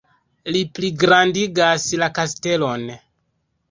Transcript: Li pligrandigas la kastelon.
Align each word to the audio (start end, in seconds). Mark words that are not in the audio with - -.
Li 0.55 0.61
pligrandigas 0.77 1.87
la 2.05 2.11
kastelon. 2.19 2.93